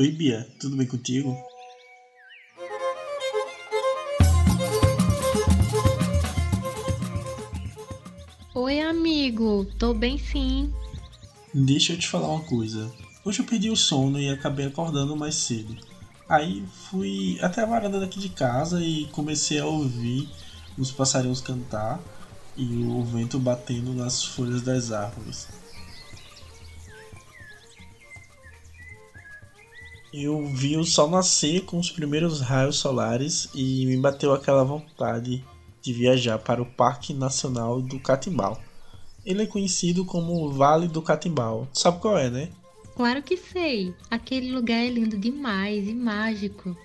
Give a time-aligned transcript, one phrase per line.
[0.00, 1.36] Oi, Bia, tudo bem contigo?
[8.54, 10.72] Oi, amigo, tô bem sim.
[11.52, 12.90] Deixa eu te falar uma coisa.
[13.22, 15.76] Hoje eu perdi o sono e acabei acordando mais cedo.
[16.26, 20.26] Aí fui até a varanda daqui de casa e comecei a ouvir
[20.78, 22.00] os passarinhos cantar
[22.56, 25.46] e o vento batendo nas folhas das árvores.
[30.12, 35.44] Eu vi o sol nascer com os primeiros raios solares e me bateu aquela vontade
[35.80, 38.60] de viajar para o Parque Nacional do Catimbau.
[39.24, 41.68] Ele é conhecido como o Vale do Catimbau.
[41.72, 42.50] Sabe qual é, né?
[42.96, 43.94] Claro que sei.
[44.10, 46.76] Aquele lugar é lindo demais e mágico.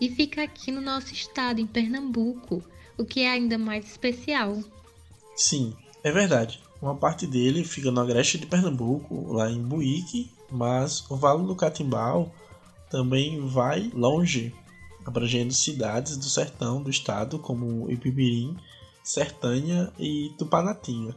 [0.00, 2.62] E fica aqui no nosso estado, em Pernambuco,
[2.96, 4.56] o que é ainda mais especial.
[5.34, 5.74] Sim,
[6.04, 6.60] é verdade.
[6.80, 11.56] Uma parte dele fica no agreste de Pernambuco, lá em Buíque, mas o Vale do
[11.56, 12.32] Catimbau
[12.90, 14.52] também vai longe,
[15.06, 18.56] abrangendo cidades do sertão do estado como Ipibirim,
[19.02, 21.14] Sertânia e Tupanatinga.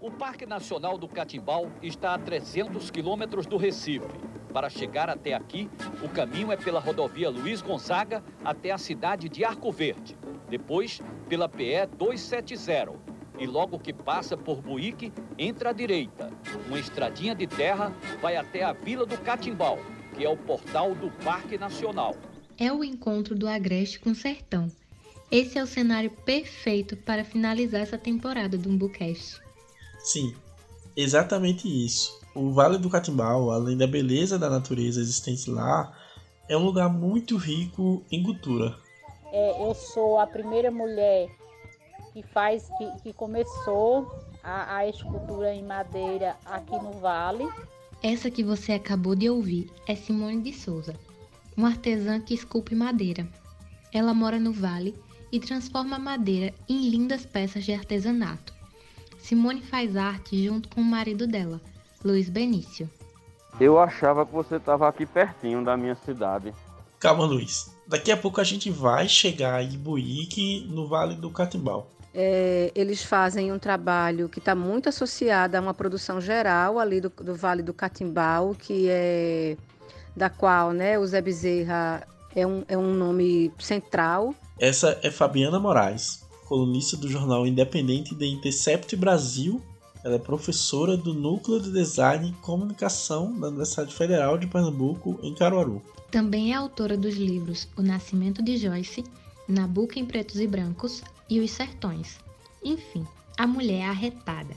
[0.00, 4.06] O Parque Nacional do Catimbau está a 300 quilômetros do Recife.
[4.52, 5.70] Para chegar até aqui,
[6.02, 10.16] o caminho é pela rodovia Luiz Gonzaga até a cidade de Arco Verde.
[10.48, 12.92] Depois, pela PE 270.
[13.38, 16.30] E logo que passa por Buíque, entra à direita.
[16.66, 19.78] Uma estradinha de terra vai até a Vila do Catimbau,
[20.22, 22.14] que é o portal do Parque Nacional.
[22.56, 24.70] É o encontro do Agreste com o Sertão.
[25.32, 29.40] Esse é o cenário perfeito para finalizar essa temporada do Umbucast.
[29.98, 30.32] Sim,
[30.96, 32.20] exatamente isso.
[32.36, 35.92] O Vale do Catimbau, além da beleza da natureza existente lá,
[36.48, 38.76] é um lugar muito rico em cultura.
[39.32, 41.28] É, eu sou a primeira mulher
[42.12, 44.06] que faz, que, que começou
[44.40, 47.48] a, a escultura em madeira aqui no Vale.
[48.02, 50.96] Essa que você acabou de ouvir é Simone de Souza,
[51.56, 53.28] uma artesã que esculpe madeira.
[53.92, 54.92] Ela mora no Vale
[55.30, 58.52] e transforma a madeira em lindas peças de artesanato.
[59.20, 61.60] Simone faz arte junto com o marido dela,
[62.04, 62.90] Luiz Benício.
[63.60, 66.52] Eu achava que você estava aqui pertinho da minha cidade.
[66.98, 67.72] Calma, Luiz.
[67.86, 71.88] Daqui a pouco a gente vai chegar em Buíque, no Vale do Catimbau.
[72.14, 77.08] É, eles fazem um trabalho que está muito associado a uma produção geral ali do,
[77.08, 79.56] do, Vale do Catimbau, que é
[80.14, 82.06] da qual né, o Zé Bezerra
[82.36, 84.34] é um, é um nome central.
[84.58, 89.62] Essa é Fabiana Moraes, colunista do jornal independente The Intercept Brasil.
[90.04, 95.34] Ela é professora do Núcleo de Design e Comunicação da Universidade Federal de Pernambuco, em
[95.34, 95.80] Caruaru.
[96.10, 99.04] Também é autora dos livros O Nascimento de Joyce,
[99.48, 102.18] Nabucco em Pretos e Brancos e Os Sertões.
[102.62, 103.06] Enfim,
[103.38, 104.54] a mulher arretada.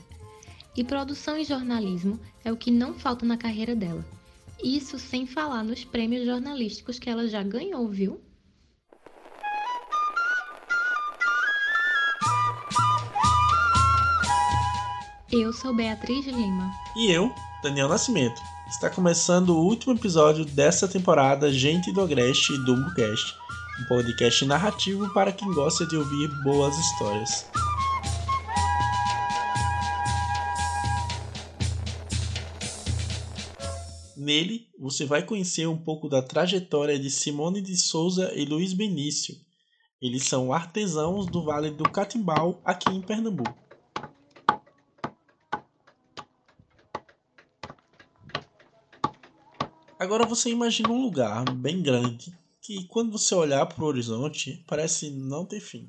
[0.76, 4.04] E produção e jornalismo é o que não falta na carreira dela.
[4.62, 8.20] Isso sem falar nos prêmios jornalísticos que ela já ganhou, viu?
[15.32, 16.70] Eu sou Beatriz Lima.
[16.94, 17.32] E eu,
[17.62, 18.40] Daniel Nascimento.
[18.68, 23.34] Está começando o último episódio dessa temporada Gente do Agreste e Dumbocast,
[23.78, 27.46] um podcast narrativo para quem gosta de ouvir boas histórias.
[34.16, 39.36] Nele, você vai conhecer um pouco da trajetória de Simone de Souza e Luiz Benício.
[40.00, 43.54] Eles são artesãos do Vale do Catimbau, aqui em Pernambuco.
[49.98, 52.32] Agora você imagina um lugar bem grande
[52.66, 55.88] que, quando você olhar para o horizonte, parece não ter fim.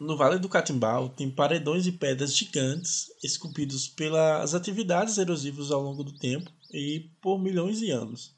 [0.00, 6.02] No Vale do Catimbau tem paredões e pedras gigantes esculpidos pelas atividades erosivas ao longo
[6.02, 8.34] do tempo e por milhões de anos.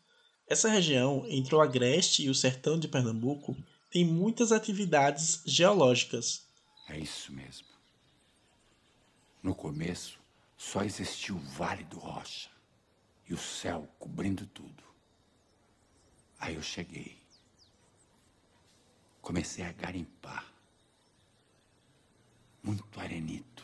[0.48, 3.56] Essa região, entre o Agreste e o sertão de Pernambuco,
[3.90, 6.42] tem muitas atividades geológicas.
[6.88, 7.68] É isso mesmo.
[9.40, 10.18] No começo,
[10.64, 12.50] só existia o Vale do Rocha
[13.28, 14.82] e o céu cobrindo tudo.
[16.38, 17.22] Aí eu cheguei.
[19.20, 20.52] Comecei a garimpar.
[22.62, 23.62] Muito arenito.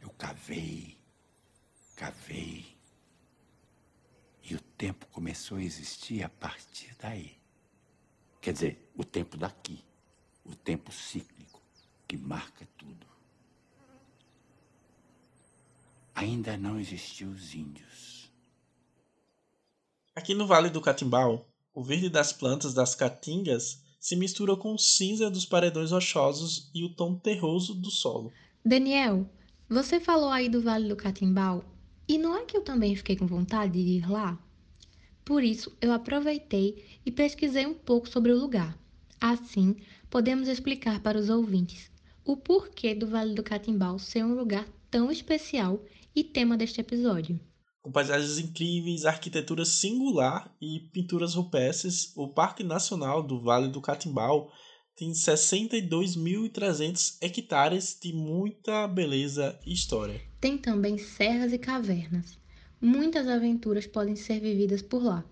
[0.00, 0.98] Eu cavei,
[1.94, 2.76] cavei.
[4.42, 7.40] E o tempo começou a existir a partir daí.
[8.40, 9.84] Quer dizer, o tempo daqui.
[10.44, 11.62] O tempo cíclico
[12.06, 13.15] que marca tudo
[16.16, 18.32] ainda não existiam os índios.
[20.14, 24.78] Aqui no Vale do Catimbau, o verde das plantas das caatingas se mistura com o
[24.78, 28.32] cinza dos paredões rochosos e o tom terroso do solo.
[28.64, 29.28] Daniel,
[29.68, 31.62] você falou aí do Vale do Catimbau
[32.08, 34.38] e não é que eu também fiquei com vontade de ir lá?
[35.22, 38.78] Por isso, eu aproveitei e pesquisei um pouco sobre o lugar.
[39.20, 39.76] Assim,
[40.08, 41.90] podemos explicar para os ouvintes
[42.24, 45.78] o porquê do Vale do Catimbau ser um lugar tão especial
[46.16, 47.38] e tema deste episódio.
[47.82, 54.50] Com paisagens incríveis, arquitetura singular e pinturas rupestres, o Parque Nacional do Vale do Catimbau
[54.96, 60.20] tem 62.300 hectares de muita beleza e história.
[60.40, 62.38] Tem também serras e cavernas.
[62.80, 65.22] Muitas aventuras podem ser vividas por lá.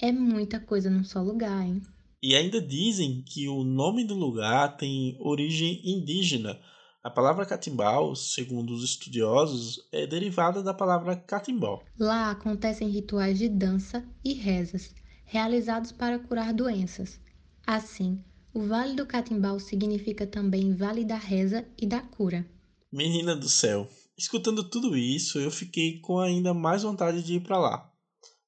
[0.00, 1.80] É muita coisa num só lugar, hein?
[2.22, 6.60] E ainda dizem que o nome do lugar tem origem indígena.
[7.06, 11.80] A palavra catimbau, segundo os estudiosos, é derivada da palavra catimbó.
[11.96, 14.92] Lá acontecem rituais de dança e rezas,
[15.24, 17.20] realizados para curar doenças.
[17.64, 18.20] Assim,
[18.52, 22.44] o Vale do Catimbau significa também Vale da Reza e da Cura.
[22.92, 23.86] Menina do céu,
[24.18, 27.88] escutando tudo isso, eu fiquei com ainda mais vontade de ir para lá.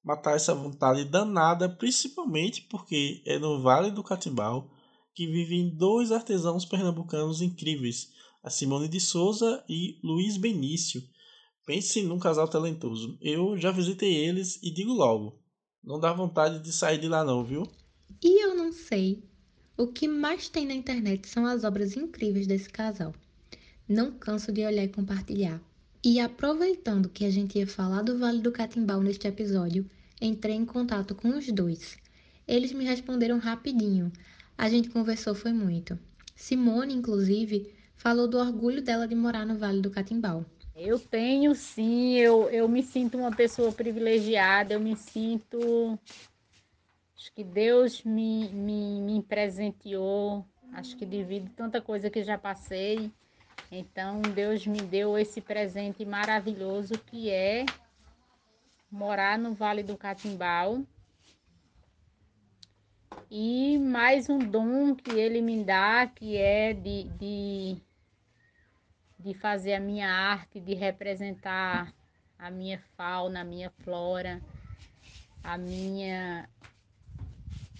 [0.03, 4.69] Matar essa vontade danada, principalmente porque é no Vale do Catimbau
[5.15, 11.03] que vivem dois artesãos pernambucanos incríveis, a Simone de Souza e Luiz Benício.
[11.65, 13.17] Pense num casal talentoso.
[13.21, 15.39] Eu já visitei eles e digo logo,
[15.83, 17.67] não dá vontade de sair de lá não, viu?
[18.23, 19.23] E eu não sei
[19.77, 23.15] o que mais tem na internet são as obras incríveis desse casal.
[23.87, 25.61] Não canso de olhar e compartilhar.
[26.03, 29.89] E aproveitando que a gente ia falar do Vale do Catimbau neste episódio,
[30.19, 31.97] entrei em contato com os dois.
[32.45, 34.11] Eles me responderam rapidinho.
[34.57, 35.97] A gente conversou foi muito.
[36.35, 40.43] Simone, inclusive, falou do orgulho dela de morar no Vale do Catimbau.
[40.75, 45.99] Eu tenho sim, eu, eu me sinto uma pessoa privilegiada, eu me sinto
[47.19, 53.11] Acho que Deus me, me, me presenteou, acho que devido tanta coisa que já passei.
[53.69, 57.65] Então, Deus me deu esse presente maravilhoso que é
[58.89, 60.81] morar no Vale do Catimbau.
[63.29, 67.77] E mais um dom que ele me dá, que é de, de,
[69.19, 71.93] de fazer a minha arte, de representar
[72.37, 74.41] a minha fauna, a minha flora,
[75.43, 76.49] a minha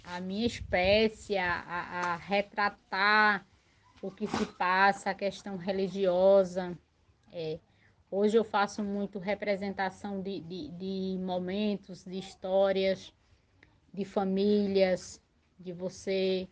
[0.03, 3.45] a minha espécie, a, a, retratar
[4.01, 6.77] o que se passa, a questão religiosa.
[7.31, 7.59] É.
[8.09, 13.13] Hoje eu faço muito representação de, de, de momentos, de histórias,
[13.93, 15.21] de famílias,
[15.59, 16.47] de você,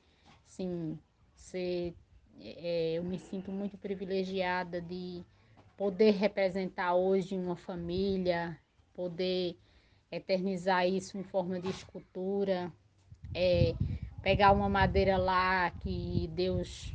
[0.45, 0.99] sim,
[1.33, 1.95] ser,
[2.39, 5.23] é, eu me sinto muito privilegiada de
[5.77, 8.57] poder representar hoje uma família,
[8.93, 9.57] poder
[10.11, 12.71] eternizar isso em forma de escultura,
[13.33, 13.75] é,
[14.21, 16.93] pegar uma madeira lá que Deus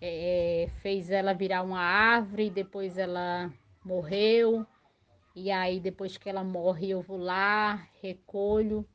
[0.00, 3.52] é, é, fez ela virar uma árvore, depois ela
[3.84, 4.66] morreu,
[5.34, 8.86] e aí depois que ela morre eu vou lá, recolho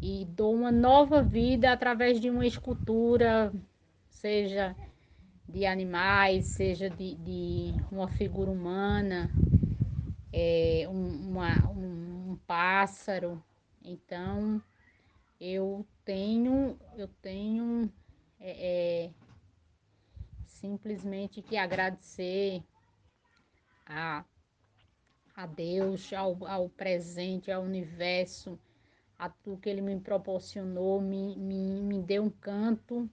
[0.00, 3.52] e dou uma nova vida através de uma escultura,
[4.08, 4.74] seja
[5.50, 9.30] de animais, seja de, de uma figura humana,
[10.32, 13.42] é, um, uma, um, um pássaro.
[13.84, 14.62] Então,
[15.40, 17.92] eu tenho, eu tenho
[18.38, 19.10] é, é,
[20.46, 22.62] simplesmente que agradecer
[23.86, 24.24] a,
[25.34, 28.58] a Deus, ao, ao presente, ao universo,
[29.18, 33.10] a tudo que ele me proporcionou, me, me, me deu um canto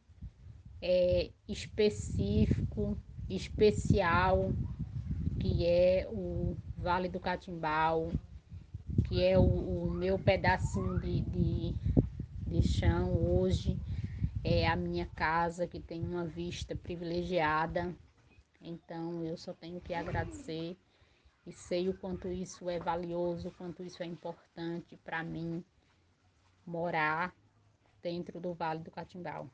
[0.82, 2.98] é, específico,
[3.30, 4.54] especial,
[5.40, 8.12] que é o Vale do Catimbau,
[9.04, 11.76] que é o, o meu pedacinho de, de
[12.46, 13.78] de chão hoje
[14.44, 17.96] é a minha casa que tem uma vista privilegiada.
[18.62, 20.78] Então eu só tenho que agradecer
[21.46, 25.64] e sei o quanto isso é valioso, o quanto isso é importante para mim
[26.66, 27.36] morar
[28.02, 29.50] dentro do Vale do Catimbau.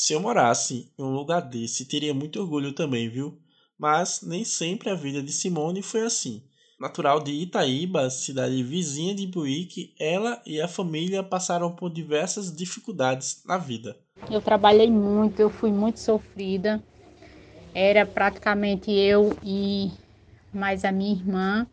[0.00, 3.36] Se eu morasse em um lugar desse, teria muito orgulho também, viu?
[3.76, 6.44] Mas nem sempre a vida de Simone foi assim.
[6.78, 13.42] Natural de Itaíba, cidade vizinha de Buíque, ela e a família passaram por diversas dificuldades
[13.44, 13.98] na vida.
[14.30, 16.80] Eu trabalhei muito, eu fui muito sofrida.
[17.74, 19.90] Era praticamente eu e
[20.54, 21.66] mais a minha irmã.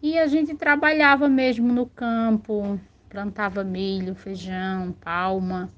[0.00, 5.76] E a gente trabalhava mesmo no campo, plantava milho, feijão, palma.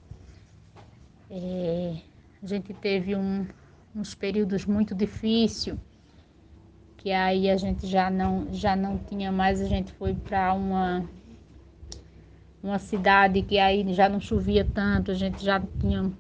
[1.31, 1.95] É,
[2.43, 3.47] a gente teve um,
[3.95, 5.77] uns períodos muito difíceis
[6.97, 11.05] que aí a gente já não já não tinha mais, a gente foi para uma
[12.63, 16.11] uma cidade que aí já não chovia tanto, a gente já tinha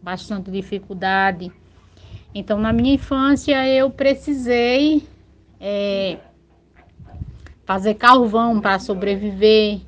[0.00, 1.52] bastante dificuldade.
[2.34, 5.06] Então, na minha infância, eu precisei
[5.60, 6.16] é,
[7.66, 9.80] fazer carvão para sobreviver.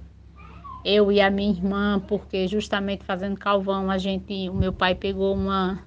[0.85, 5.35] Eu e a minha irmã, porque justamente fazendo carvão, a gente, o meu pai pegou
[5.35, 5.79] uma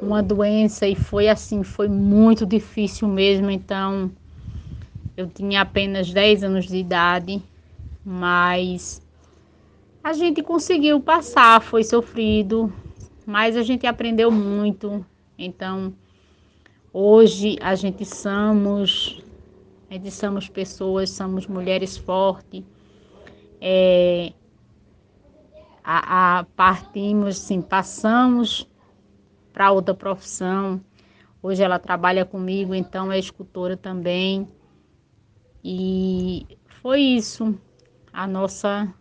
[0.00, 3.50] uma doença e foi assim, foi muito difícil mesmo.
[3.50, 4.10] Então,
[5.16, 7.42] eu tinha apenas 10 anos de idade,
[8.04, 9.00] mas
[10.02, 12.72] a gente conseguiu passar, foi sofrido,
[13.26, 15.04] mas a gente aprendeu muito.
[15.38, 15.94] Então,
[16.92, 19.22] hoje a gente somos,
[19.88, 22.73] a gente somos pessoas, somos mulheres fortes.
[23.60, 24.32] É,
[25.84, 28.68] a, a, partimos, sim, passamos
[29.52, 30.80] para outra profissão.
[31.42, 34.48] Hoje ela trabalha comigo, então é escultora também.
[35.62, 37.58] E foi isso
[38.12, 38.92] a nossa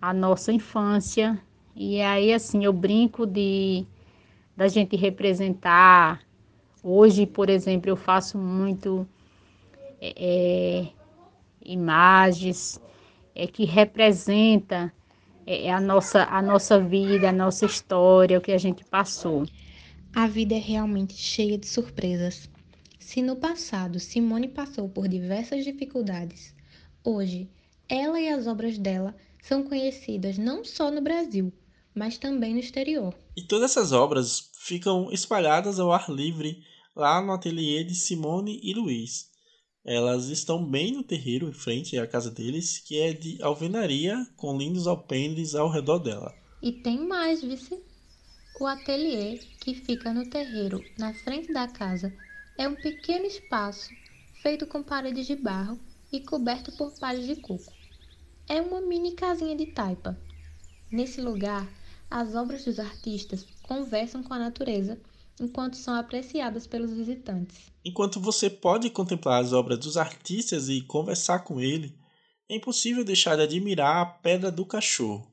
[0.00, 1.42] a nossa infância.
[1.74, 3.86] E aí assim, eu brinco de
[4.56, 6.20] da gente representar.
[6.82, 9.08] Hoje, por exemplo, eu faço muito
[10.00, 10.88] é, é
[11.64, 12.80] imagens
[13.38, 14.92] é, que representa
[15.46, 19.46] é, é a nossa, a nossa vida, a nossa história, o que a gente passou.
[20.12, 22.50] A vida é realmente cheia de surpresas.
[22.98, 26.54] Se no passado Simone passou por diversas dificuldades,
[27.04, 27.48] hoje
[27.88, 31.52] ela e as obras dela são conhecidas não só no Brasil,
[31.94, 33.14] mas também no exterior.
[33.36, 36.62] E todas essas obras ficam espalhadas ao ar livre
[36.94, 39.30] lá no ateliê de Simone e Luiz.
[39.84, 44.56] Elas estão bem no terreiro, em frente à casa deles, que é de alvenaria com
[44.56, 46.36] lindos alpendres ao redor dela.
[46.60, 47.78] E tem mais, vice.
[48.60, 52.12] O ateliê, que fica no terreiro, na frente da casa,
[52.56, 53.94] é um pequeno espaço
[54.42, 55.78] feito com paredes de barro
[56.12, 57.72] e coberto por palhas de coco.
[58.48, 60.18] É uma mini casinha de taipa.
[60.90, 61.68] Nesse lugar,
[62.10, 64.98] as obras dos artistas conversam com a natureza
[65.40, 67.70] enquanto são apreciadas pelos visitantes.
[67.84, 71.96] Enquanto você pode contemplar as obras dos artistas e conversar com ele,
[72.48, 75.30] é impossível deixar de admirar a Pedra do Cachorro.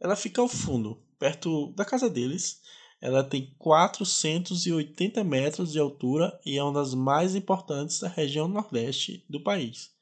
[0.00, 2.60] Ela fica ao fundo, perto da casa deles.
[3.00, 9.24] Ela tem 480 metros de altura e é uma das mais importantes da região nordeste
[9.28, 9.92] do país.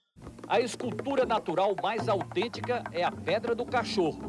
[0.47, 4.21] A escultura natural mais autêntica é a Pedra do Cachorro.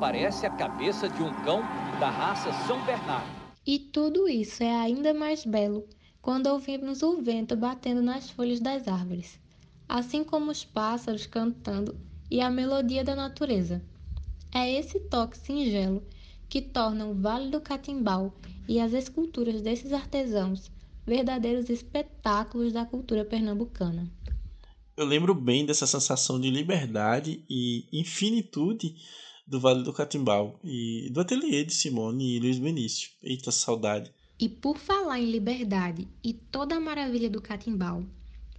[0.00, 1.60] Parece a cabeça de um cão
[2.00, 3.41] da raça São Bernardo.
[3.66, 5.86] E tudo isso é ainda mais belo
[6.20, 9.38] quando ouvimos o vento batendo nas folhas das árvores,
[9.88, 11.96] assim como os pássaros cantando
[12.30, 13.82] e a melodia da natureza.
[14.52, 16.02] É esse toque singelo
[16.48, 18.34] que torna o Vale do Catimbau
[18.68, 20.70] e as esculturas desses artesãos
[21.06, 24.10] verdadeiros espetáculos da cultura pernambucana.
[24.96, 28.94] Eu lembro bem dessa sensação de liberdade e infinitude
[29.46, 33.10] do Vale do Catimbau e do ateliê de Simone e Luiz Benício.
[33.22, 34.12] Eita saudade.
[34.38, 38.04] E por falar em liberdade e toda a maravilha do Catimbau,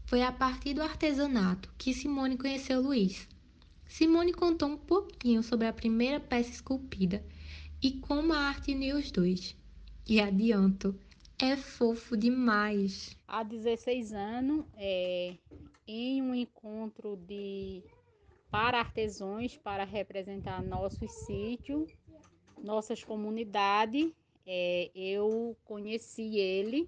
[0.06, 3.28] foi a partir do artesanato que Simone conheceu Luiz.
[3.88, 7.24] Simone contou um pouquinho sobre a primeira peça esculpida
[7.82, 9.56] e como a arte uniu os dois.
[10.08, 10.96] E adianto,
[11.38, 13.18] é fofo demais.
[13.28, 15.36] Há 16 anos, é,
[15.88, 17.84] em um encontro de
[18.54, 21.92] para artesãos, para representar nossos sítios,
[22.64, 24.14] nossas comunidades.
[24.46, 26.88] É, eu conheci ele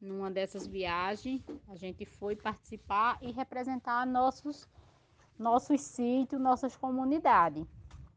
[0.00, 1.44] numa dessas viagens.
[1.68, 4.68] A gente foi participar e representar nossos,
[5.38, 7.64] nossos sítios, nossas comunidades.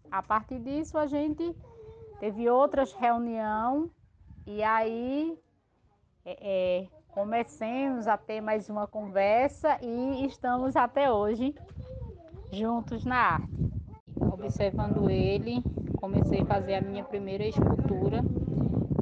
[0.09, 1.55] A partir disso, a gente
[2.19, 3.91] teve outras reuniões
[4.47, 5.37] e aí
[6.25, 11.53] é, é, comecemos a ter mais uma conversa e estamos até hoje
[12.53, 13.53] juntos na arte.
[14.15, 15.61] Observando ele,
[15.97, 18.23] comecei a fazer a minha primeira escultura,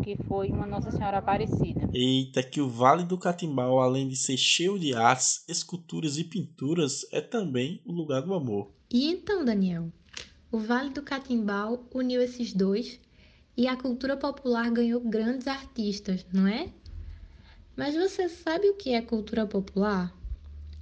[0.04, 1.90] que foi uma Nossa Senhora Aparecida.
[1.94, 7.06] Eita, que o Vale do Catimbau, além de ser cheio de artes, esculturas e pinturas,
[7.12, 8.72] é também o lugar do amor.
[8.90, 9.90] E então, Daniel,
[10.52, 13.00] o Vale do Catimbau uniu esses dois
[13.56, 16.70] e a cultura popular ganhou grandes artistas, não é?
[17.76, 20.14] Mas você sabe o que é cultura popular?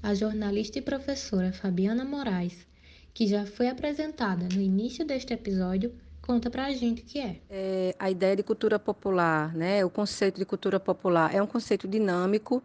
[0.02, 2.66] A jornalista e professora Fabiana Moraes,
[3.14, 7.42] que já foi apresentada no início deste episódio, conta pra gente o que é.
[7.50, 7.96] é.
[8.00, 9.84] A ideia de cultura popular, né?
[9.84, 12.64] o conceito de cultura popular é um conceito dinâmico.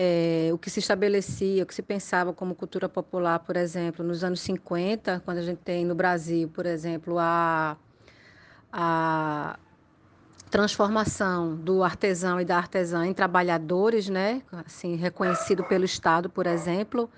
[0.00, 4.22] É, o que se estabelecia, o que se pensava como cultura popular, por exemplo, nos
[4.22, 7.76] anos 50, quando a gente tem no Brasil, por exemplo, a,
[8.72, 9.58] a
[10.48, 17.10] transformação do artesão e da artesã em trabalhadores, né, assim, reconhecido pelo Estado, por exemplo,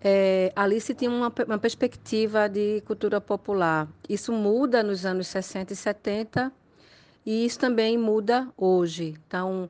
[0.00, 3.88] é, ali se tinha uma, uma perspectiva de cultura popular.
[4.08, 6.52] Isso muda nos anos 60 e 70,
[7.26, 9.14] E isso também muda hoje.
[9.26, 9.68] Então,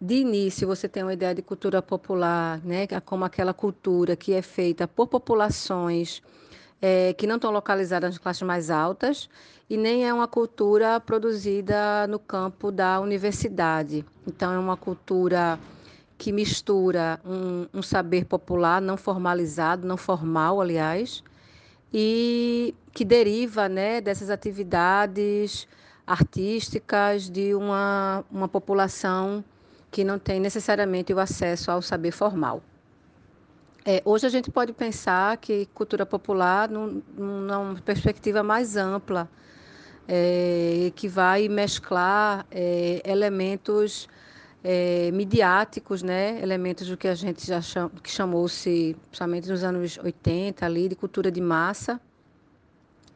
[0.00, 4.42] de início, você tem uma ideia de cultura popular, né, como aquela cultura que é
[4.42, 6.22] feita por populações
[6.80, 9.28] é, que não estão localizadas nas classes mais altas
[9.68, 14.04] e nem é uma cultura produzida no campo da universidade.
[14.26, 15.58] Então, é uma cultura
[16.18, 21.22] que mistura um, um saber popular não formalizado, não formal, aliás,
[21.92, 25.66] e que deriva né, dessas atividades
[26.06, 29.44] artísticas de uma, uma população
[29.90, 32.62] que não tem necessariamente o acesso ao saber formal.
[33.88, 39.30] É, hoje a gente pode pensar que cultura popular, num, numa perspectiva mais ampla,
[40.08, 44.08] é, que vai mesclar é, elementos
[44.64, 46.42] é, midiáticos, né?
[46.42, 50.96] elementos do que a gente já cham, que chamou-se, principalmente nos anos 80, ali, de
[50.96, 52.00] cultura de massa,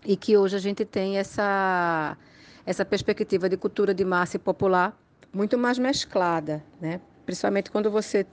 [0.06, 2.16] e que hoje a gente tem essa,
[2.64, 4.96] essa perspectiva de cultura de massa e popular
[5.32, 7.00] muito mais mesclada, né?
[7.30, 8.26] Principalmente quando você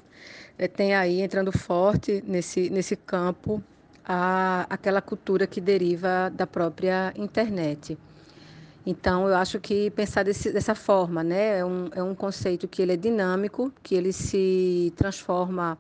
[0.58, 3.62] é, tem aí entrando forte nesse, nesse campo
[4.04, 7.96] a, aquela cultura que deriva da própria internet.
[8.84, 12.82] Então, eu acho que pensar desse, dessa forma, né, é um, é um conceito que
[12.82, 15.78] ele é dinâmico, que ele se transforma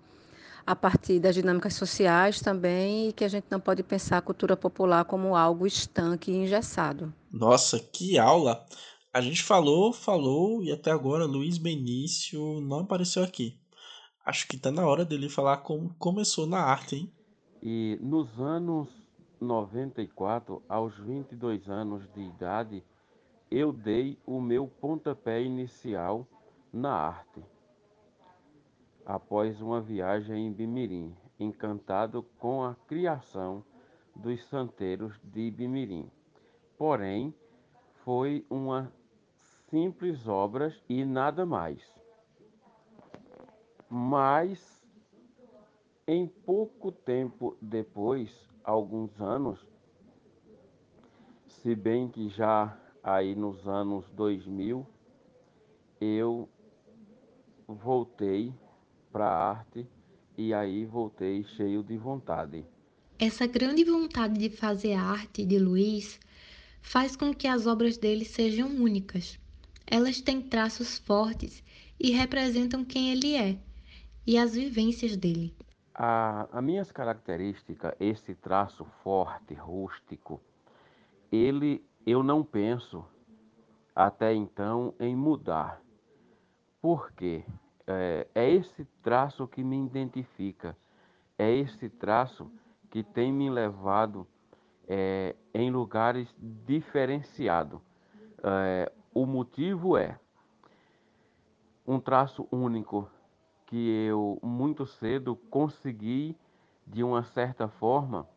[0.65, 4.55] a partir das dinâmicas sociais também e que a gente não pode pensar a cultura
[4.55, 7.11] popular como algo estanque e engessado.
[7.31, 8.63] Nossa, que aula!
[9.13, 13.59] A gente falou, falou e até agora Luiz Benício não apareceu aqui.
[14.25, 17.13] Acho que tá na hora dele falar como começou na arte, hein?
[17.63, 18.89] E nos anos
[19.39, 22.83] 94, aos 22 anos de idade,
[23.49, 26.27] eu dei o meu pontapé inicial
[26.71, 27.41] na arte.
[29.05, 33.63] Após uma viagem em Bimirim, encantado com a criação
[34.13, 36.11] dos santeiros de Bimirim.
[36.77, 37.33] Porém,
[38.03, 38.91] foi uma
[39.69, 41.97] simples obra e nada mais
[43.89, 44.83] mas
[46.07, 48.31] em pouco tempo depois,
[48.63, 49.59] alguns anos,
[51.47, 54.85] se bem que já aí nos anos 2000,
[55.99, 56.47] eu
[57.67, 58.53] voltei
[59.11, 59.87] para a arte
[60.37, 62.65] e aí voltei cheio de vontade.
[63.19, 66.19] Essa grande vontade de fazer arte de Luiz
[66.81, 69.39] faz com que as obras dele sejam únicas.
[69.89, 71.63] Elas têm traços fortes
[71.99, 73.57] e representam quem ele é
[74.25, 75.55] e as vivências dele.
[75.95, 80.41] A, a minhas características, esse traço forte, rústico,
[81.31, 83.05] ele eu não penso
[83.95, 85.81] até então em mudar.
[86.81, 87.43] Por quê?
[87.85, 90.77] É, é esse traço que me identifica,
[91.37, 92.51] é esse traço
[92.89, 94.27] que tem me levado
[94.87, 97.81] é, em lugares diferenciados.
[98.43, 100.19] É, o motivo é
[101.87, 103.09] um traço único,
[103.65, 106.37] que eu muito cedo consegui,
[106.85, 108.27] de uma certa forma,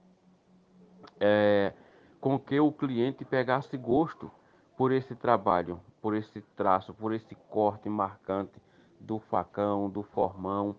[1.21, 1.75] é,
[2.19, 4.31] com que o cliente pegasse gosto
[4.75, 8.59] por esse trabalho, por esse traço, por esse corte marcante
[8.99, 10.75] do facão, do formão.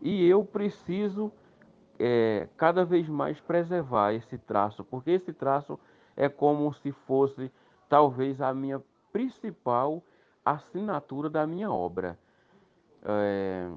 [0.00, 1.32] E eu preciso
[1.98, 5.78] é, cada vez mais preservar esse traço, porque esse traço
[6.16, 7.50] é como se fosse
[7.88, 8.80] talvez a minha
[9.12, 10.02] principal
[10.44, 12.18] assinatura da minha obra.
[13.04, 13.70] É,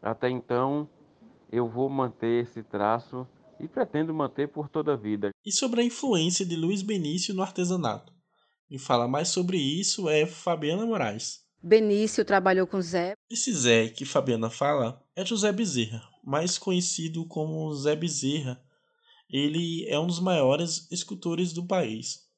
[0.00, 0.88] até então,
[1.50, 3.26] eu vou manter esse traço
[3.60, 5.30] e pretendo manter por toda a vida.
[5.44, 8.12] E sobre a influência de Luiz Benício no artesanato?
[8.68, 11.42] E fala mais sobre isso é Fabiana Moraes.
[11.62, 13.12] Benício trabalhou com Zé.
[13.30, 18.60] Esse Zé que Fabiana fala é José Bezerra, mais conhecido como Zé Bezerra.
[19.30, 22.31] Ele é um dos maiores escultores do país.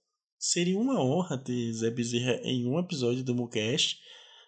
[0.46, 3.98] Seria uma honra ter Zé Bezerra em um episódio do Mucast,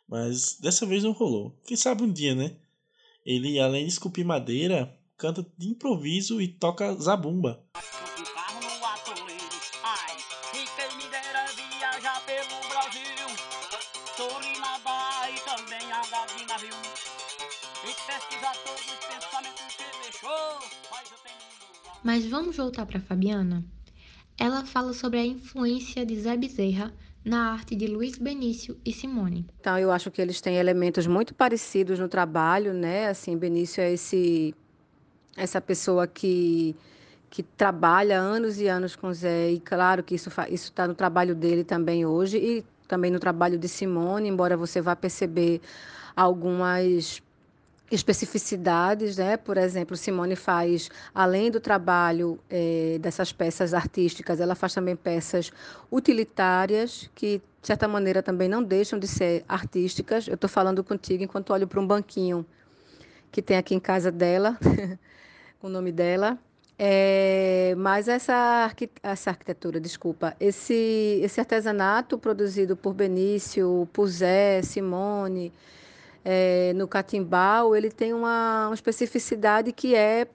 [0.06, 1.58] mas dessa vez não rolou.
[1.64, 2.54] Quem sabe um dia, né?
[3.24, 7.64] Ele, além de esculpir madeira, canta de improviso e toca zabumba.
[22.04, 23.75] Mas vamos voltar para Fabiana?
[24.38, 26.92] Ela fala sobre a influência de Zé Bezerra
[27.24, 29.46] na arte de Luiz Benício e Simone.
[29.60, 33.08] Então, eu acho que eles têm elementos muito parecidos no trabalho, né?
[33.08, 34.54] Assim, Benício é esse
[35.36, 36.74] essa pessoa que
[37.28, 41.34] que trabalha anos e anos com Zé e claro que isso isso está no trabalho
[41.34, 45.60] dele também hoje e também no trabalho de Simone, embora você vá perceber
[46.14, 47.20] algumas
[47.90, 49.36] especificidades, né?
[49.36, 55.52] Por exemplo, Simone faz, além do trabalho é, dessas peças artísticas, ela faz também peças
[55.90, 60.28] utilitárias que de certa maneira, também não deixam de ser artísticas.
[60.28, 62.46] Eu estou falando contigo enquanto olho para um banquinho
[63.32, 64.56] que tem aqui em casa dela,
[65.58, 66.38] com o nome dela.
[66.78, 68.72] É, mas essa,
[69.02, 75.52] essa arquitetura, desculpa, esse, esse artesanato produzido por Benício, por Zé, Simone,
[76.28, 80.26] é, no Catimbau, ele tem uma, uma especificidade que é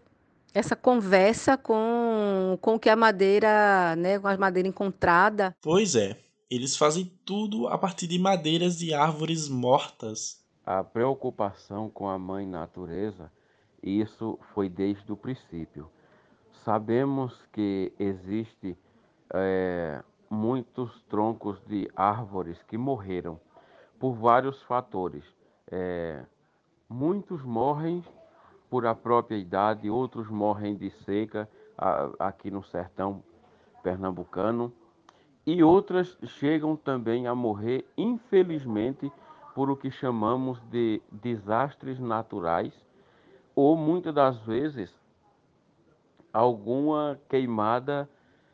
[0.54, 5.54] essa conversa com, com que a madeira, né, com a madeira encontrada.
[5.62, 6.18] Pois é,
[6.50, 10.40] eles fazem tudo a partir de madeiras de árvores mortas.
[10.66, 13.30] A preocupação com a mãe natureza,
[13.84, 15.90] isso foi desde o princípio.
[16.64, 18.78] Sabemos que existe
[19.34, 23.38] é, muitos troncos de árvores que morreram
[24.00, 25.26] por vários fatores.
[25.72, 26.24] É,
[26.90, 28.04] muitos morrem
[28.70, 33.24] por a própria idade, outros morrem de seca a, aqui no sertão
[33.82, 34.72] pernambucano
[35.46, 39.12] e outras chegam também a morrer, infelizmente,
[39.56, 42.74] por o que chamamos de desastres naturais
[43.56, 44.94] ou muitas das vezes
[46.32, 48.10] alguma queimada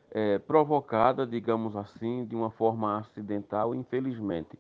[0.10, 4.58] é, provocada, digamos assim, de uma forma acidental, infelizmente.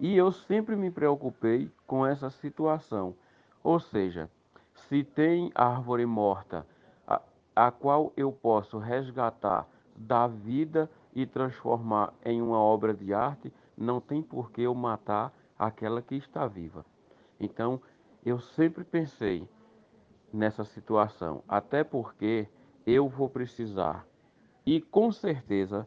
[0.00, 3.14] E eu sempre me preocupei com essa situação.
[3.62, 4.30] Ou seja,
[4.74, 6.66] se tem árvore morta,
[7.06, 7.20] a,
[7.54, 14.00] a qual eu posso resgatar da vida e transformar em uma obra de arte, não
[14.00, 16.84] tem por que eu matar aquela que está viva.
[17.38, 17.78] Então,
[18.24, 19.46] eu sempre pensei,
[20.32, 22.48] nessa situação, até porque
[22.86, 24.06] eu vou precisar
[24.64, 25.86] e com certeza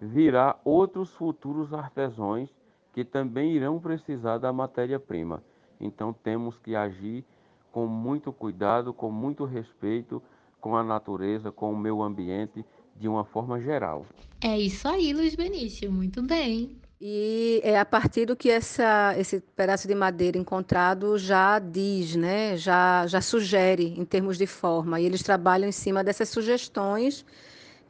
[0.00, 2.54] virá outros futuros artesãos
[2.92, 5.42] que também irão precisar da matéria-prima.
[5.80, 7.24] Então temos que agir
[7.72, 10.22] com muito cuidado, com muito respeito
[10.60, 12.64] com a natureza, com o meio ambiente,
[12.96, 14.04] de uma forma geral.
[14.42, 16.76] É isso aí, Luiz Benício, muito bem.
[17.00, 22.58] E é a partir do que essa, esse pedaço de madeira encontrado já diz, né?
[22.58, 25.00] já, já sugere em termos de forma.
[25.00, 27.24] E eles trabalham em cima dessas sugestões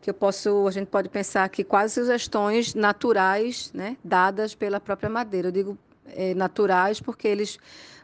[0.00, 3.96] que eu posso, a gente pode pensar que quase sugestões naturais, né?
[4.02, 5.48] dadas pela própria madeira.
[5.48, 7.58] Eu digo é, naturais porque eles,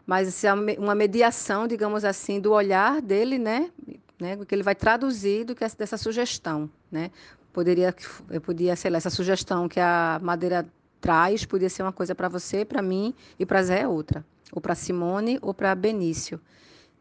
[0.06, 3.70] mas é uma mediação, digamos assim, do olhar dele, né?
[4.18, 4.36] né?
[4.44, 7.10] Que ele vai traduzir do que dessa sugestão, né?
[7.52, 7.94] Poderia,
[8.28, 10.66] eu podia, lá, essa sugestão que a madeira
[11.00, 14.60] traz podia ser uma coisa para você, para mim e para Zé é outra, ou
[14.60, 16.38] para Simone ou para Benício.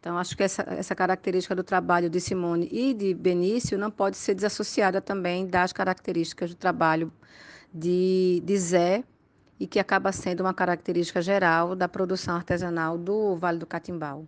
[0.05, 4.17] Então, acho que essa, essa característica do trabalho de Simone e de Benício não pode
[4.17, 7.11] ser desassociada também das características do trabalho
[7.73, 9.03] de, de Zé
[9.59, 14.27] e que acaba sendo uma característica geral da produção artesanal do Vale do Catimbau.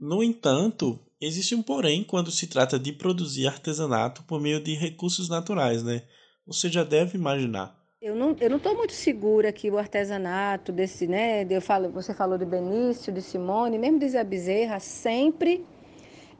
[0.00, 5.28] No entanto, existe um porém quando se trata de produzir artesanato por meio de recursos
[5.28, 6.04] naturais, né?
[6.46, 7.77] Você já deve imaginar.
[8.00, 11.44] Eu não eu não estou muito segura que o artesanato desse, né?
[11.50, 15.66] Eu falo, você falou de Benício, de Simone, mesmo de Zé Bezerra, sempre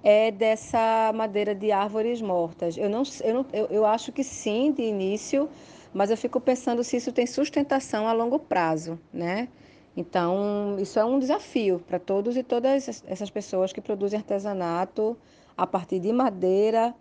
[0.05, 2.77] é dessa madeira de árvores mortas.
[2.77, 5.49] Eu não, eu, não, eu, eu acho que sim, de início,
[5.93, 9.49] mas eu fico pensando se isso tem sustentação a longo prazo, né?
[9.97, 15.17] Então, isso é um desafio para todos e todas essas pessoas que produzem artesanato
[15.57, 16.95] a partir de madeira,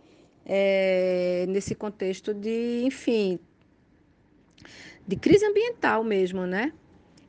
[0.44, 3.40] é, nesse contexto de, enfim,
[5.08, 6.74] de crise ambiental mesmo, né?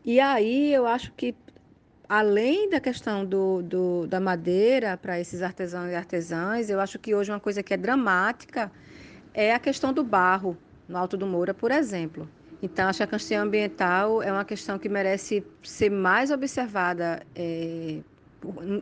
[0.04, 1.34] E aí eu acho que,
[2.08, 7.14] além da questão do, do da madeira para esses artesãos e artesãs, eu acho que
[7.14, 8.72] hoje uma coisa que é dramática
[9.34, 10.56] é a questão do barro
[10.88, 12.28] no Alto do Moura, por exemplo.
[12.60, 18.00] Então, acho que a questão ambiental é uma questão que merece ser mais observada é,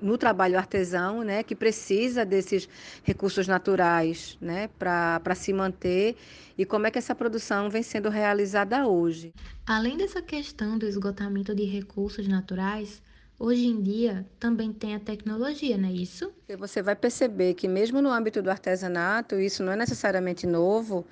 [0.03, 2.69] no trabalho artesão, né, que precisa desses
[3.03, 6.17] recursos naturais né, para se manter
[6.59, 9.33] e como é que essa produção vem sendo realizada hoje.
[9.67, 13.03] Além dessa questão do esgotamento de recursos naturais,
[13.39, 16.31] hoje em dia também tem a tecnologia, não é isso?
[16.59, 21.07] Você vai perceber que mesmo no âmbito do artesanato, isso não é necessariamente novo,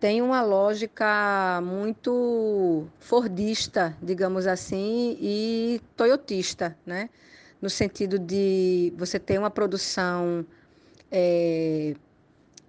[0.00, 7.10] tem uma lógica muito fordista, digamos assim, e toyotista, né?
[7.60, 10.44] No sentido de você ter uma produção
[11.10, 11.94] é,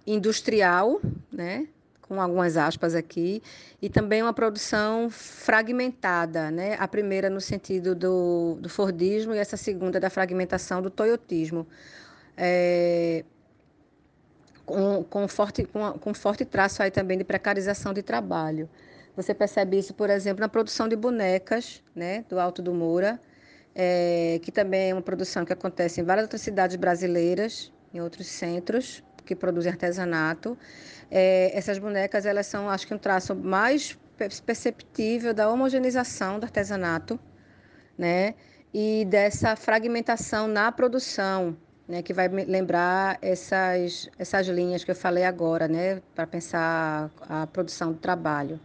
[0.06, 1.00] industrial,
[1.32, 1.68] né?
[2.10, 3.40] com algumas aspas aqui,
[3.80, 6.76] e também uma produção fragmentada, né?
[6.80, 11.64] A primeira no sentido do, do Fordismo e essa segunda da fragmentação do Toyotismo.
[12.36, 13.24] É,
[14.66, 18.68] com, com, forte, com, com forte traço aí também de precarização de trabalho.
[19.14, 23.20] Você percebe isso, por exemplo, na produção de bonecas, né, do Alto do Moura,
[23.74, 28.26] é, que também é uma produção que acontece em várias outras cidades brasileiras, em outros
[28.26, 30.58] centros que produzem artesanato.
[31.10, 33.96] É, essas bonecas, elas são, acho que um traço mais
[34.44, 37.18] perceptível da homogeneização do artesanato,
[37.96, 38.34] né?
[38.72, 41.56] E dessa fragmentação na produção,
[41.88, 42.02] né?
[42.02, 46.02] Que vai lembrar essas, essas linhas que eu falei agora, né?
[46.14, 48.60] Para pensar a produção do trabalho.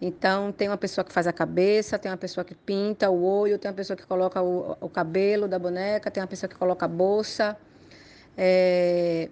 [0.00, 3.58] Então, tem uma pessoa que faz a cabeça, tem uma pessoa que pinta o olho,
[3.58, 6.86] tem uma pessoa que coloca o, o cabelo da boneca, tem uma pessoa que coloca
[6.86, 7.56] a bolsa.
[8.36, 9.28] É,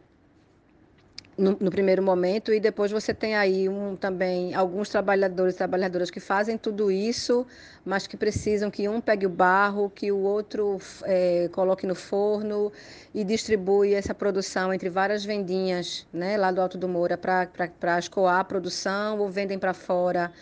[1.39, 6.11] no, no, primeiro momento e depois você tem aí um, também alguns trabalhadores e trabalhadoras
[6.11, 7.47] que fazem tudo isso,
[7.85, 12.73] mas que precisam que um pegue o barro, que o outro é, coloque no forno
[13.15, 18.41] e distribui essa produção entre várias vendinhas, né, lá do Alto do Moura para escoar
[18.41, 20.33] a produção ou vendem para fora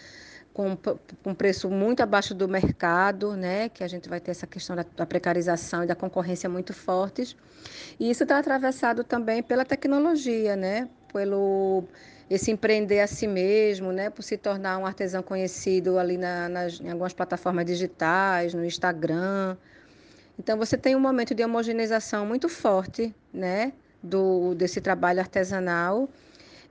[0.56, 0.74] com
[1.26, 3.68] um preço muito abaixo do mercado, né?
[3.68, 7.36] Que a gente vai ter essa questão da, da precarização e da concorrência muito fortes.
[8.00, 10.88] E isso está atravessado também pela tecnologia, né?
[11.12, 11.84] Pelo
[12.30, 14.08] esse empreender a si mesmo, né?
[14.08, 19.58] Por se tornar um artesão conhecido ali na, nas, em algumas plataformas digitais, no Instagram.
[20.38, 23.74] Então você tem um momento de homogeneização muito forte, né?
[24.02, 26.08] Do, desse trabalho artesanal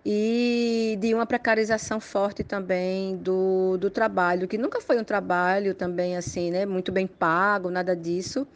[0.06, 6.16] e de uma precarização forte também do, do trabalho, que nunca foi um trabalho também
[6.16, 8.48] assim, né, muito bem pago, nada disso.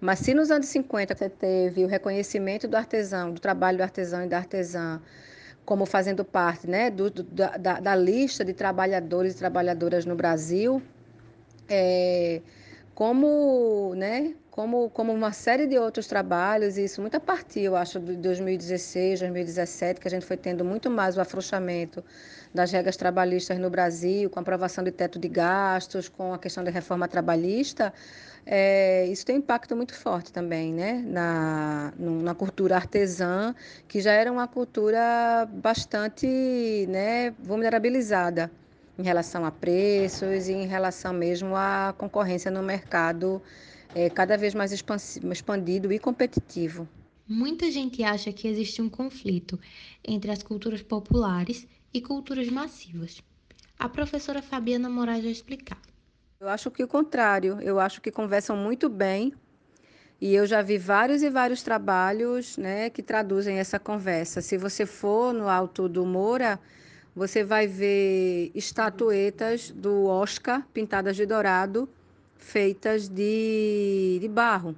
[0.00, 4.24] Mas se nos anos 50 você teve o reconhecimento do artesão, do trabalho do artesão
[4.24, 5.00] e da artesã,
[5.64, 10.82] como fazendo parte né, do, do da, da, lista de trabalhadores e trabalhadoras no Brasil,
[11.68, 12.40] é,
[12.94, 17.76] como, né, como, como uma série de outros trabalhos, e isso muito a partir, eu
[17.76, 22.04] acho, de 2016, 2017, que a gente foi tendo muito mais o afrouxamento
[22.52, 26.64] das regras trabalhistas no Brasil, com a aprovação de teto de gastos, com a questão
[26.64, 27.92] da reforma trabalhista,
[28.46, 31.04] é, isso tem um impacto muito forte também né?
[31.06, 33.54] na, na cultura artesã,
[33.86, 36.26] que já era uma cultura bastante
[36.88, 38.50] né, vulnerabilizada
[38.98, 43.40] em relação a preços e em relação mesmo à concorrência no mercado
[43.94, 46.88] é, cada vez mais expandido e competitivo.
[47.26, 49.58] Muita gente acha que existe um conflito
[50.04, 53.22] entre as culturas populares e culturas massivas.
[53.78, 55.80] A professora Fabiana Moraes vai explicar.
[56.40, 59.32] Eu acho que o contrário, eu acho que conversam muito bem
[60.20, 64.40] e eu já vi vários e vários trabalhos né, que traduzem essa conversa.
[64.40, 66.58] Se você for no Alto do Moura,
[67.14, 71.88] você vai ver estatuetas do Oscar pintadas de dourado
[72.40, 74.74] feitas de, de barro.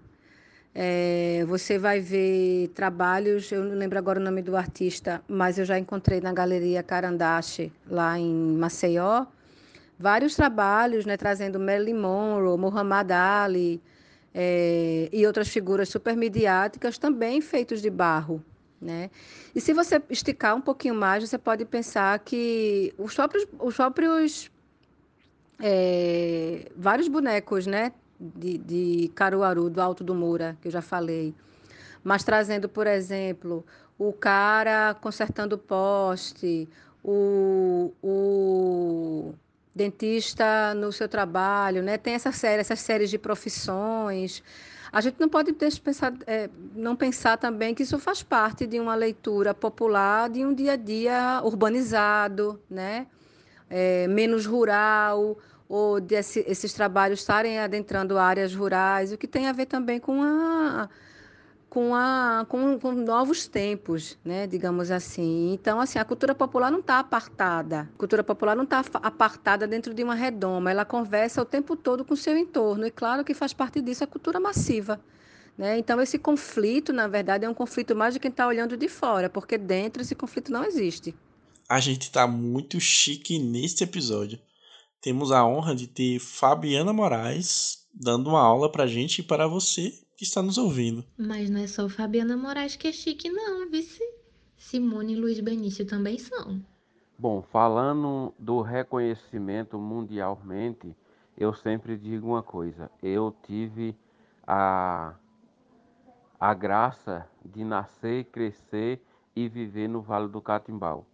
[0.75, 5.65] É, você vai ver trabalhos, eu não lembro agora o nome do artista, mas eu
[5.65, 9.27] já encontrei na Galeria Carandache, lá em Maceió,
[9.99, 13.83] vários trabalhos né, trazendo Marilyn Monroe, Muhammad Ali
[14.35, 18.43] é, e outras figuras super midiáticas também feitos de barro.
[18.81, 19.11] Né?
[19.55, 24.51] E se você esticar um pouquinho mais, você pode pensar que os próprios, os próprios
[25.63, 27.93] é, vários bonecos, né?
[28.19, 31.35] De, de Caruaru, do Alto do Moura, que eu já falei.
[32.05, 33.65] Mas trazendo, por exemplo,
[33.99, 36.69] o cara consertando poste,
[37.03, 39.35] o, o
[39.75, 41.97] dentista no seu trabalho, né?
[41.97, 44.43] Tem essa série, essas séries de profissões.
[44.93, 48.95] A gente não pode pensar, é, não pensar também que isso faz parte de uma
[48.95, 53.07] leitura popular de um dia a dia urbanizado, né?
[53.71, 55.39] É, menos rural,
[55.73, 60.23] ou desse, esses trabalhos estarem adentrando áreas rurais, o que tem a ver também com
[60.23, 60.87] a
[61.71, 65.55] com, a, com, com, novos tempos, né, digamos assim.
[65.55, 67.89] Então, assim, a cultura popular não está apartada.
[67.95, 70.71] A cultura popular não está apartada dentro de uma redoma.
[70.71, 72.87] Ela conversa o tempo todo com o seu entorno.
[72.87, 75.01] E claro que faz parte disso a cultura massiva.
[75.57, 75.79] Né?
[75.79, 79.31] Então, esse conflito, na verdade, é um conflito mais de quem está olhando de fora,
[79.31, 81.15] porque dentro esse conflito não existe.
[81.67, 84.39] A gente está muito chique neste episódio
[85.03, 89.93] temos a honra de ter Fabiana Moraes dando uma aula pra gente e para você
[90.17, 91.05] que está nos ouvindo.
[91.19, 94.01] Mas não é só Fabiana Moraes que é chique, não, vice.
[94.57, 96.65] Simone e Luiz Benício também são.
[97.19, 100.97] Bom, falando do reconhecimento mundialmente,
[101.37, 103.97] eu sempre digo uma coisa: eu tive
[104.47, 105.15] a,
[106.39, 111.05] a graça de nascer, crescer e viver no Vale do Catimbau.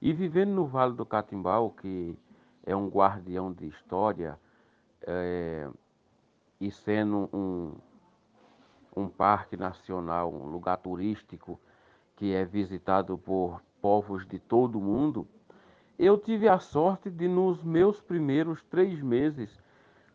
[0.00, 2.16] E vivendo no Vale do Catimbau, que
[2.64, 4.38] é um guardião de história
[5.02, 5.68] é,
[6.60, 7.72] e sendo um,
[8.96, 11.58] um parque nacional, um lugar turístico
[12.16, 15.26] que é visitado por povos de todo o mundo,
[15.98, 19.58] eu tive a sorte de, nos meus primeiros três meses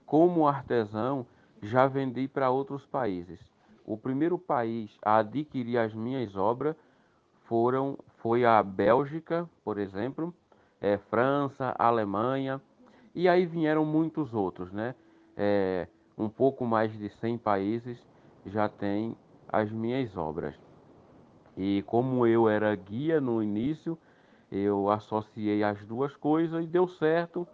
[0.05, 1.25] como artesão,
[1.61, 3.39] já vendi para outros países.
[3.85, 6.75] O primeiro país a adquirir as minhas obras
[7.43, 10.33] foram, foi a Bélgica, por exemplo,
[10.81, 12.61] é, França, Alemanha,
[13.13, 14.93] e aí vieram muitos outros, né?
[15.35, 15.87] É,
[16.17, 17.97] um pouco mais de 100 países
[18.45, 19.15] já tem
[19.47, 20.55] as minhas obras.
[21.55, 23.97] E como eu era guia no início,
[24.51, 27.47] eu associei as duas coisas e deu certo.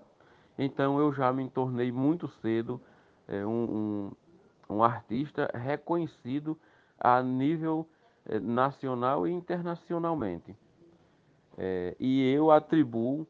[0.57, 2.81] Então eu já me tornei muito cedo
[3.27, 4.11] é, um,
[4.69, 6.59] um, um, artista reconhecido
[6.99, 7.87] a nível
[8.25, 10.55] é, nacional e internacionalmente.
[11.57, 13.27] É, e eu atribuo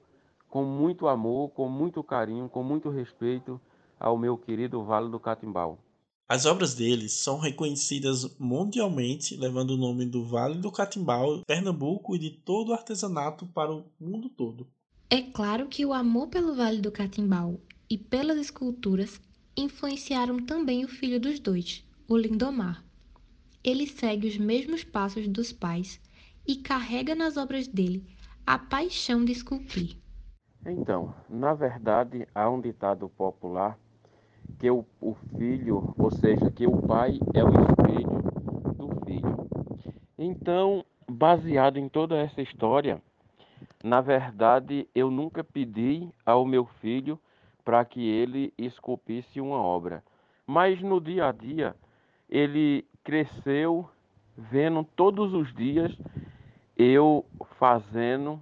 [0.49, 3.59] com muito amor, com muito carinho, com muito respeito
[3.99, 5.79] ao meu querido Vale do Catimbau.
[6.27, 12.19] As obras deles são reconhecidas mundialmente, levando o nome do Vale do Catimbau, Pernambuco e
[12.19, 14.67] de todo o artesanato para o mundo todo.
[15.09, 17.59] É claro que o amor pelo Vale do Catimbau
[17.89, 19.19] e pelas esculturas
[19.55, 22.83] influenciaram também o filho dos dois, o Lindomar.
[23.63, 25.99] Ele segue os mesmos passos dos pais
[26.47, 28.05] e carrega nas obras dele
[28.45, 29.97] a paixão de esculpir.
[30.65, 33.77] Então, na verdade, há um ditado popular
[34.59, 38.21] que o, o filho, ou seja, que o pai é o espelho
[38.77, 39.49] do filho.
[40.17, 43.01] Então, baseado em toda essa história,
[43.83, 47.19] na verdade, eu nunca pedi ao meu filho
[47.65, 50.03] para que ele esculpisse uma obra.
[50.45, 51.75] Mas no dia a dia,
[52.29, 53.89] ele cresceu
[54.37, 55.95] vendo todos os dias
[56.77, 57.25] eu
[57.57, 58.41] fazendo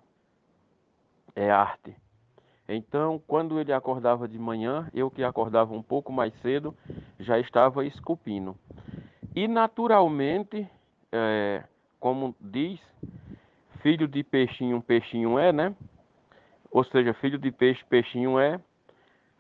[1.36, 1.96] é, arte.
[2.68, 6.76] Então, quando ele acordava de manhã, eu que acordava um pouco mais cedo,
[7.20, 8.56] já estava esculpindo.
[9.36, 10.68] E naturalmente,
[11.12, 11.64] é,
[12.00, 12.80] como diz,
[13.82, 15.76] filho de peixinho, peixinho é, né?
[16.72, 18.60] Ou seja, filho de peixe, peixinho é,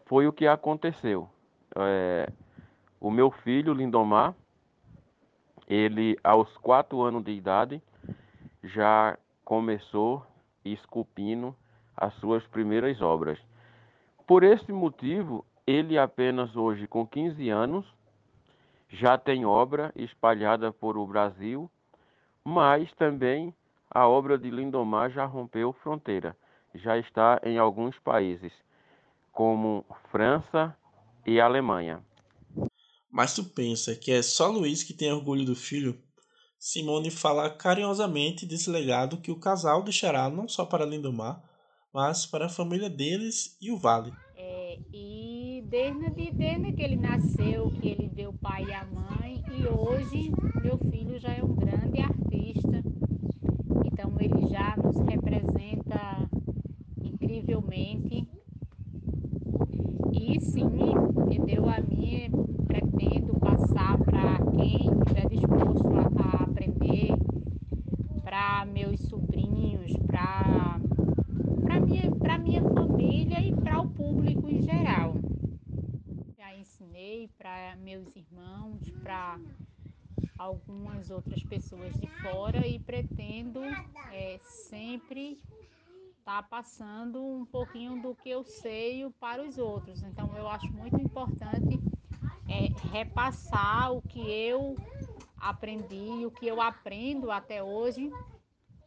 [0.05, 1.29] foi o que aconteceu.
[1.75, 2.29] É,
[2.99, 4.35] o meu filho, Lindomar,
[5.67, 7.81] ele aos quatro anos de idade
[8.63, 10.25] já começou
[10.63, 11.55] esculpindo
[11.95, 13.39] as suas primeiras obras.
[14.25, 17.85] Por esse motivo, ele apenas hoje com 15 anos
[18.89, 21.69] já tem obra espalhada por o Brasil,
[22.43, 23.53] mas também
[23.89, 26.35] a obra de Lindomar já rompeu fronteira,
[26.75, 28.51] já está em alguns países,
[29.31, 30.75] como França
[31.25, 32.01] e Alemanha.
[33.09, 35.97] Mas tu pensa que é só Luiz que tem orgulho do filho?
[36.63, 41.41] Simone fala carinhosamente desse legado que o casal deixará não só para Lindomar,
[41.91, 44.13] mas para a família deles e o Vale.
[44.37, 49.43] É, e desde, desde que ele nasceu, que ele vê o pai e a mãe,
[49.51, 52.83] e hoje meu filho já é um grande artista,
[53.83, 56.29] então ele já nos representa
[57.01, 58.29] incrivelmente.
[60.13, 60.69] E sim,
[61.25, 61.67] entendeu?
[61.67, 62.29] A mim
[62.67, 65.87] pretendo passar para quem estiver disposto
[66.19, 66.40] a,
[68.23, 70.79] para meus sobrinhos, para
[71.63, 75.15] para minha, para minha família e para o público em geral.
[76.37, 79.39] Já ensinei para meus irmãos, para
[80.37, 83.63] algumas outras pessoas de fora e pretendo
[84.11, 85.39] é, sempre
[86.19, 90.01] estar tá passando um pouquinho do que eu sei para os outros.
[90.03, 91.79] Então eu acho muito importante
[92.49, 94.75] é, repassar o que eu
[95.41, 98.11] aprendi, o que eu aprendo até hoje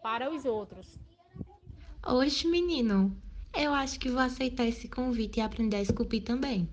[0.03, 0.87] para os outros.
[2.07, 3.17] Oxe, menino,
[3.53, 6.69] eu acho que vou aceitar esse convite e aprender a esculpir também.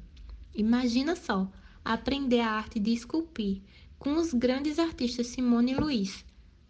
[0.54, 1.50] Imagina só,
[1.84, 3.62] aprender a arte de esculpir
[3.98, 6.26] com os grandes artistas Simone e Luiz.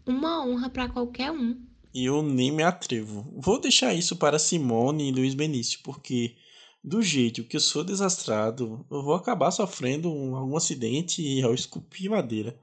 [0.06, 1.60] Uma honra para qualquer um.
[1.94, 3.26] E eu nem me atrevo.
[3.36, 6.36] Vou deixar isso para Simone e Luiz Benício, porque
[6.84, 12.10] do jeito que eu sou desastrado, eu vou acabar sofrendo um, algum acidente ao esculpir
[12.10, 12.60] madeira.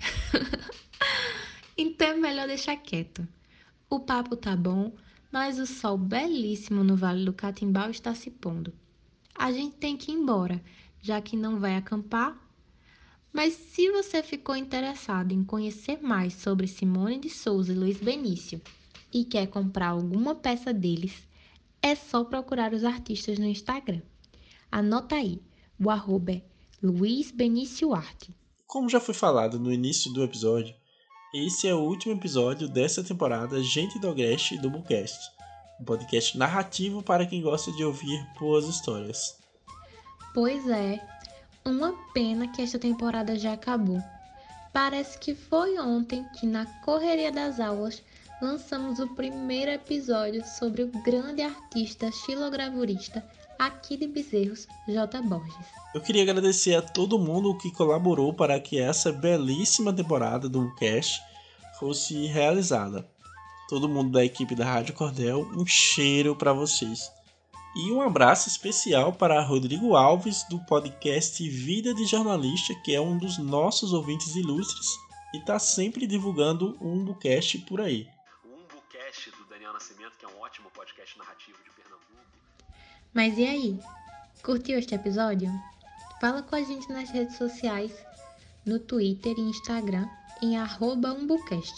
[1.76, 3.26] então é melhor deixar quieto.
[3.88, 4.92] O papo tá bom,
[5.30, 8.72] mas o sol belíssimo no Vale do Catimbau está se pondo.
[9.34, 10.62] A gente tem que ir embora,
[11.02, 12.38] já que não vai acampar.
[13.32, 18.60] Mas se você ficou interessado em conhecer mais sobre Simone de Souza e Luiz Benício
[19.12, 21.26] e quer comprar alguma peça deles,
[21.82, 24.00] é só procurar os artistas no Instagram.
[24.70, 25.40] Anota aí,
[25.78, 26.42] o arroba é
[26.82, 28.34] Luiz Benício Arte.
[28.66, 30.74] Como já foi falado no início do episódio,
[31.34, 35.18] esse é o último episódio dessa temporada Gente do Agreste do Bullcast,
[35.80, 39.38] um podcast narrativo para quem gosta de ouvir boas histórias.
[40.32, 40.98] Pois é,
[41.64, 44.02] uma pena que esta temporada já acabou.
[44.72, 48.02] Parece que foi ontem que, na correria das aulas,
[48.42, 53.24] lançamos o primeiro episódio sobre o grande artista xilogravurista
[53.66, 55.22] aqui de Bezerros, J.
[55.22, 55.54] Borges.
[55.94, 61.22] Eu queria agradecer a todo mundo que colaborou para que essa belíssima temporada do cast
[61.78, 63.08] fosse realizada.
[63.68, 67.10] todo mundo da equipe da Rádio Cordel, um cheiro para vocês.
[67.74, 73.16] E um abraço especial para Rodrigo Alves, do podcast Vida de Jornalista, que é um
[73.16, 74.90] dos nossos ouvintes ilustres
[75.32, 78.06] e está sempre divulgando o Umbucast por aí.
[78.44, 82.43] O Umbucast do Daniel Nascimento, que é um ótimo podcast narrativo de Pernambuco.
[83.14, 83.78] Mas e aí?
[84.42, 85.48] Curtiu este episódio?
[86.20, 87.92] Fala com a gente nas redes sociais,
[88.66, 90.08] no Twitter e Instagram,
[90.42, 91.74] em umbucast.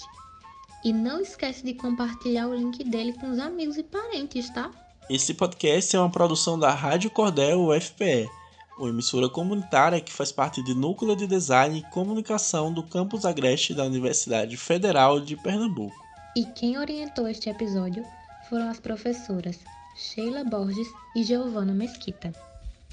[0.83, 4.71] E não esquece de compartilhar o link dele com os amigos e parentes, tá?
[5.11, 8.31] Esse podcast é uma produção da Rádio Cordel UFPE,
[8.79, 13.75] uma emissora comunitária que faz parte do Núcleo de Design e Comunicação do Campus Agreste
[13.75, 15.95] da Universidade Federal de Pernambuco.
[16.35, 18.03] E quem orientou este episódio
[18.49, 19.59] foram as professoras
[19.97, 22.33] Sheila Borges e Giovana Mesquita.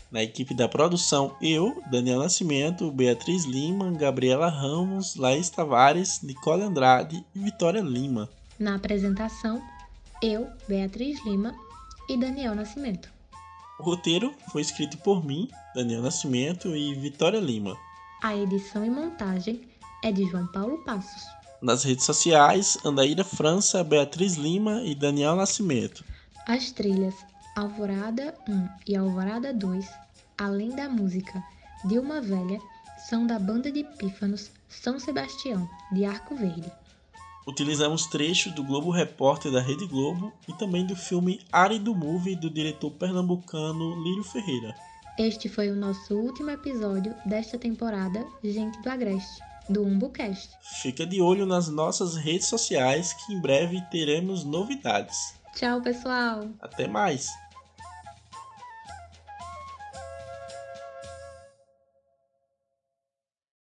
[0.10, 7.26] Na equipe da produção, eu, Daniel Nascimento, Beatriz Lima, Gabriela Ramos, Laís Tavares, Nicole Andrade
[7.36, 8.30] e Vitória Lima.
[8.60, 9.62] Na apresentação,
[10.22, 11.54] eu, Beatriz Lima
[12.08, 13.10] e Daniel Nascimento.
[13.80, 17.76] O roteiro foi escrito por mim, Daniel Nascimento e Vitória Lima.
[18.22, 19.62] A edição e montagem
[20.04, 21.24] é de João Paulo Passos.
[21.62, 26.06] Nas redes sociais, Andaíra França, Beatriz Lima e Daniel Nascimento.
[26.45, 27.15] As trilhas
[27.55, 29.89] Alvorada 1 e Alvorada 2,
[30.37, 31.41] além da música
[31.85, 32.59] de uma velha,
[33.07, 36.69] são da banda de pífanos São Sebastião, de Arco Verde.
[37.47, 42.49] Utilizamos trechos do Globo Repórter da Rede Globo e também do filme Árido Movie do
[42.49, 44.75] diretor pernambucano Lírio Ferreira.
[45.17, 50.49] Este foi o nosso último episódio desta temporada Gente do Agreste, do UmbuCast.
[50.81, 55.41] Fica de olho nas nossas redes sociais que em breve teremos novidades.
[55.54, 56.49] Tchau, pessoal!
[56.60, 57.42] Até mais!